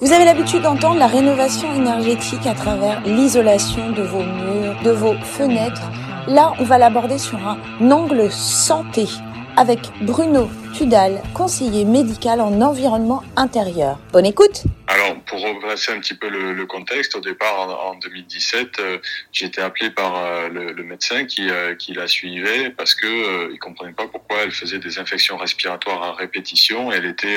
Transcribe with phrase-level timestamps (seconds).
[0.00, 5.14] Vous avez l'habitude d'entendre la rénovation énergétique à travers l'isolation de vos murs, de vos
[5.14, 5.90] fenêtres.
[6.28, 9.08] Là, on va l'aborder sur un angle santé
[9.56, 13.98] avec Bruno Tudal, conseiller médical en environnement intérieur.
[14.12, 14.66] Bonne écoute
[15.08, 18.98] alors, pour replacer un petit peu le, le contexte, au départ, en, en 2017, euh,
[19.32, 23.06] j'ai été appelé par euh, le, le, médecin qui, euh, qui la suivait parce que
[23.06, 26.92] euh, il comprenait pas pourquoi elle faisait des infections respiratoires à répétition.
[26.92, 27.36] Elle était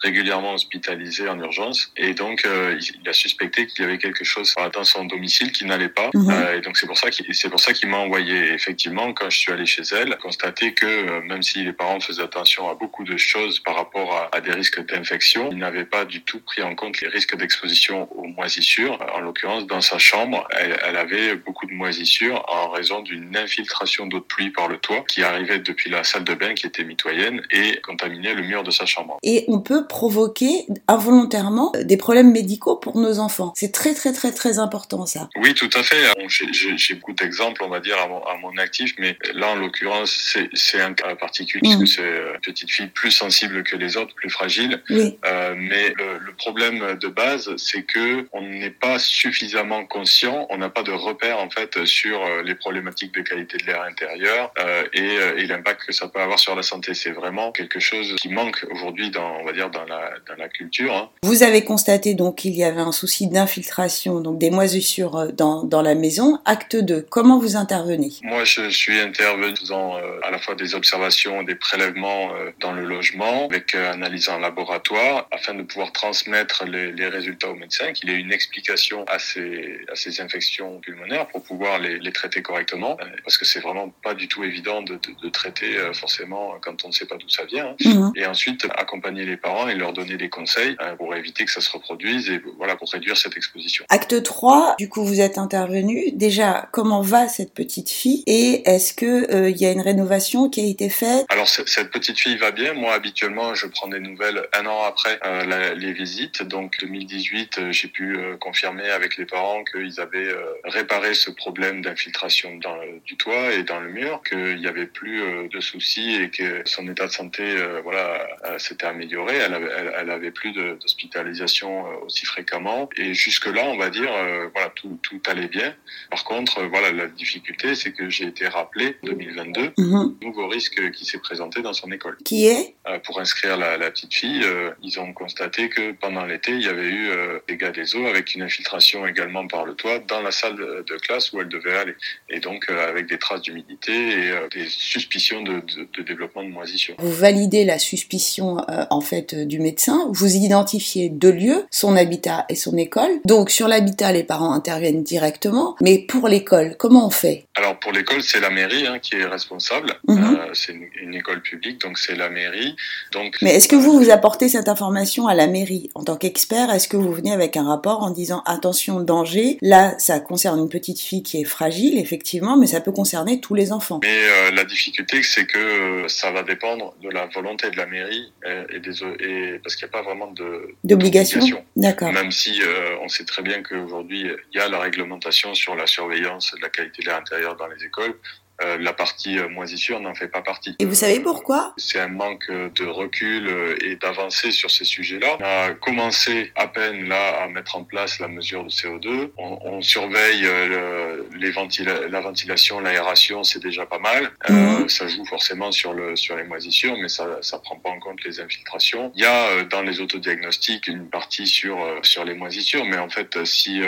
[0.00, 4.54] régulièrement hospitalisée en urgence et donc il, il, a suspecté qu'il y avait quelque chose
[4.72, 6.10] dans son domicile qui n'allait pas.
[6.14, 6.32] Mmh.
[6.56, 8.52] et donc c'est pour ça qu'il c'est pour ça qu'il m'a envoyé.
[8.52, 12.68] effectivement, quand je suis allé chez elle, constaté que même si les parents faisaient attention
[12.70, 16.22] à beaucoup de choses par rapport à, à des risques d'infection, ils n'avaient pas du
[16.22, 18.98] tout pris en compte les risques d'exposition aux moisissures.
[19.14, 24.06] En l'occurrence, dans sa chambre, elle, elle, avait beaucoup de moisissures en raison d'une infiltration
[24.06, 26.84] d'eau de pluie par le toit qui arrivait depuis la salle de bain qui était
[26.84, 29.18] mitoyenne et contaminait le mur de sa chambre.
[29.22, 33.52] Et on peut provoquer involontairement des problèmes médicaux pour nos enfants.
[33.56, 35.28] C'est très très très très important ça.
[35.36, 36.12] Oui, tout à fait.
[36.28, 40.36] J'ai beaucoup d'exemples, on va dire, à mon, à mon, actif, mais là, en l'occurrence,
[40.52, 41.78] c'est un cas particulier mmh.
[41.78, 44.82] parce que c'est une petite fille plus sensible que les autres, plus fragile.
[44.90, 45.18] Oui.
[45.24, 50.58] Euh, mais le, le problème de base, c'est que on n'est pas suffisamment conscient, on
[50.58, 54.52] n'a pas de repère en fait sur euh, les problématiques de qualité de l'air intérieur
[54.58, 56.94] euh, et, euh, et l'impact que ça peut avoir sur la santé.
[56.94, 60.48] C'est vraiment quelque chose qui manque aujourd'hui dans, on va dire, dans la, dans la
[60.48, 60.94] culture.
[60.94, 61.10] Hein.
[61.22, 65.82] Vous avez constaté donc qu'il y avait un souci d'infiltration, donc des moisissures dans, dans
[65.82, 66.38] la maison.
[66.44, 68.12] Acte 2, comment vous intervenez?
[68.22, 72.72] Moi, je suis intervenu faisant euh, à la fois des observations, des prélèvements euh, dans
[72.72, 77.92] le logement, avec analyse en laboratoire, afin de pouvoir transmettre les, les, résultats au médecin,
[77.92, 82.42] qu'il ait une explication à ces, à ces infections pulmonaires pour pouvoir les, les traiter
[82.42, 85.92] correctement, euh, parce que c'est vraiment pas du tout évident de, de, de, traiter euh,
[85.92, 87.74] forcément quand on ne sait pas d'où ça vient.
[87.84, 88.12] Mmh.
[88.16, 91.60] Et ensuite, accompagner les parents et leur donner des conseils euh, pour éviter que ça
[91.60, 93.84] se reproduise et voilà pour réduire cette exposition.
[93.88, 96.12] Acte 3, du coup vous êtes intervenu.
[96.12, 100.48] Déjà, comment va cette petite fille et est-ce que il euh, y a une rénovation
[100.48, 101.26] qui a été faite?
[101.28, 102.74] Alors cette petite fille va bien.
[102.74, 106.42] Moi habituellement, je prends des nouvelles un an après euh, la, les visites.
[106.42, 111.30] Donc 2018, euh, j'ai pu euh, confirmer avec les parents qu'ils avaient euh, réparé ce
[111.30, 112.58] problème d'infiltration
[113.04, 116.88] du toit et dans le mur, qu'il n'y avait plus de soucis et que son
[116.88, 117.44] état de santé,
[117.82, 118.26] voilà,
[118.58, 119.36] s'était amélioré.
[119.36, 122.88] Elle avait, elle, elle avait plus d'hospitalisation aussi fréquemment.
[122.96, 124.10] Et jusque là, on va dire,
[124.52, 125.74] voilà, tout, tout allait bien.
[126.10, 130.14] Par contre, voilà, la difficulté, c'est que j'ai été rappelé en 2022, mmh.
[130.22, 132.16] nouveau risque qui s'est présenté dans son école.
[132.24, 132.74] Qui est?
[133.04, 134.44] Pour inscrire la, la petite fille,
[134.82, 138.36] ils ont constaté que pendant l'été, il y avait eu euh, dégâts des eaux avec
[138.36, 141.94] une infiltration également par le toit dans la salle de, classe où elle devait aller.
[142.30, 145.62] Et donc euh, avec des traces d'humidité et euh, des suspicions de,
[146.02, 146.94] développement de moisissure.
[146.98, 152.46] Vous validez la suspicion euh, en fait du médecin, vous identifiez deux lieux, son habitat
[152.48, 153.10] et son école.
[153.24, 157.46] Donc sur l'habitat, les parents interviennent directement, mais pour l'école, comment on fait?
[157.54, 159.94] Alors pour l'école, c'est la mairie hein, qui est responsable.
[160.08, 160.54] Mm -hmm.
[160.54, 162.74] c'est une, une, école publique, donc c'est la mairie.
[163.12, 166.66] Donc, mais est-ce que vous vous apportez cette information à la mairie en tant qu'expert?
[166.74, 169.58] Est-ce que vous venez avec un rapport en disant attention danger?
[169.60, 173.54] Là, ça concerne une petite fille qui est fragile, effectivement, mais ça peut concerner tous
[173.60, 174.00] les enfants.
[174.02, 177.86] Mais euh, la difficulté, c'est que euh, ça va dépendre de la volonté de la
[177.86, 181.40] mairie euh, et, des et parce qu'il n'y a pas vraiment de d'obligation.
[181.76, 182.12] D'accord.
[182.12, 185.86] Même si euh, on sait très bien qu'aujourd'hui il y a la réglementation sur la
[185.86, 188.14] surveillance de la qualité de l'air intérieur dans les écoles.
[188.62, 190.76] Euh, la partie euh, moisissure n'en fait pas partie.
[190.78, 191.72] Et vous savez pourquoi?
[191.78, 195.38] C'est un manque de recul euh, et d'avancée sur ces sujets-là.
[195.40, 199.30] On a commencé à peine là à mettre en place la mesure de CO2.
[199.38, 204.30] On, on surveille le, les ventila la ventilation, l'aération, c'est déjà pas mal.
[204.50, 207.98] Euh, ça joue forcément sur le sur les moisissures, mais ça ça prend pas en
[207.98, 209.12] compte les infiltrations.
[209.16, 213.44] Il y a dans les autodiagnostics une partie sur sur les moisissures, mais en fait
[213.44, 213.80] si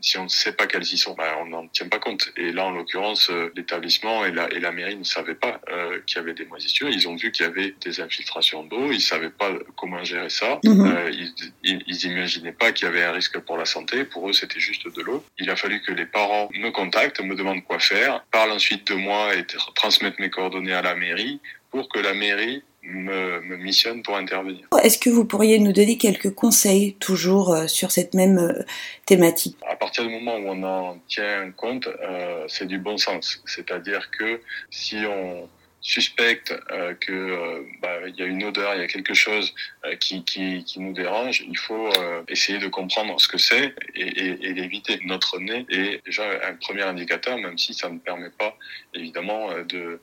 [0.00, 2.32] si on ne sait pas quelles y sont, ben, on n'en tient pas compte.
[2.36, 6.00] Et là, en l'occurrence, euh, l'établissement et la, et la mairie ne savaient pas euh,
[6.06, 6.88] qu'il y avait des moisissures.
[6.88, 8.90] Ils ont vu qu'il y avait des infiltrations d'eau.
[8.92, 10.60] Ils savaient pas comment gérer ça.
[10.64, 10.86] Mmh.
[10.86, 11.34] Euh, ils,
[11.64, 14.04] ils, ils, imaginaient pas qu'il y avait un risque pour la santé.
[14.04, 15.24] Pour eux, c'était juste de l'eau.
[15.38, 18.94] Il a fallu que les parents me contactent, me demandent quoi faire, parlent ensuite de
[18.94, 19.44] moi et
[19.74, 24.68] transmettent mes coordonnées à la mairie pour que la mairie me, me, missionne pour intervenir.
[24.82, 28.62] Est-ce que vous pourriez nous donner quelques conseils toujours euh, sur cette même euh,
[29.06, 29.56] thématique?
[29.68, 33.42] À partir du moment où on en tient compte, euh, c'est du bon sens.
[33.46, 34.40] C'est-à-dire que
[34.70, 35.48] si on
[35.80, 39.54] suspecte euh, que euh, bah, y a une odeur, il y a quelque chose
[39.86, 43.74] euh, qui, qui, qui, nous dérange, il faut euh, essayer de comprendre ce que c'est
[43.94, 45.00] et, et, et l'éviter.
[45.04, 48.56] Notre nez est déjà un premier indicateur, même si ça ne permet pas
[48.94, 50.00] évidemment de,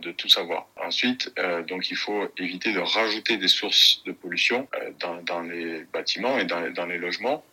[0.00, 0.68] de tout savoir.
[0.76, 1.32] Ensuite,
[1.68, 4.68] donc il faut éviter de rajouter des sources de pollution
[5.00, 7.44] dans, dans les bâtiments et dans, dans les logements.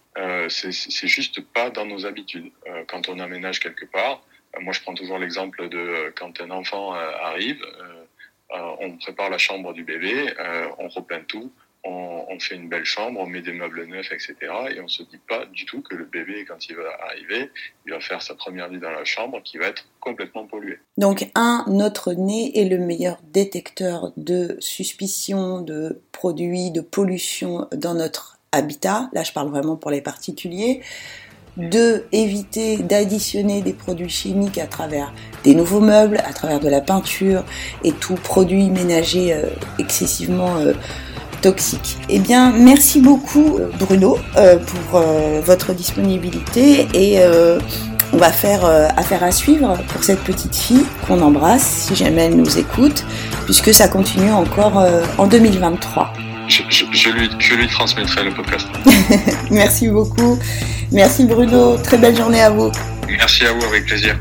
[0.50, 2.52] c'est juste pas dans nos habitudes.
[2.88, 4.22] quand on aménage quelque part,
[4.61, 9.29] moi, je prends toujours l'exemple de euh, quand un enfant euh, arrive, euh, on prépare
[9.29, 10.31] la chambre du bébé,
[10.77, 11.51] on repeint tout,
[11.83, 14.35] on, on, fait une belle chambre, on met des meubles neufs, etc.
[14.75, 17.50] Et on se dit pas du tout que le bébé, quand il va arriver,
[17.88, 20.77] il va faire sa première nuit dans la chambre qui va être complètement polluée.
[20.97, 27.95] Donc, un, notre nez est le meilleur détecteur de suspicion de produits de pollution dans
[27.95, 29.09] notre habitat.
[29.13, 30.83] Là, je parle vraiment pour les particuliers
[31.57, 35.13] de éviter d'additionner des produits chimiques à travers
[35.44, 37.44] des nouveaux meubles, à travers de la peinture
[37.83, 39.44] et tout produit ménager euh,
[39.77, 40.73] excessivement euh,
[41.41, 41.97] toxique.
[42.09, 44.17] Eh bien, merci beaucoup euh, Bruno
[44.65, 45.01] pour
[45.45, 47.19] votre disponibilité et
[48.13, 48.65] on va faire
[48.95, 53.05] affaire à suivre pour cette petite fille qu'on embrasse si jamais elle nous écoute,
[53.45, 54.85] puisque ça continue encore
[55.17, 56.13] en 2023.
[56.48, 58.68] Je, lui, je lui transmettrai le podcast.
[59.51, 60.38] merci beaucoup.
[60.92, 62.72] Merci Bruno, très belle journée à vous.
[63.07, 64.18] Merci à vous, avec plaisir.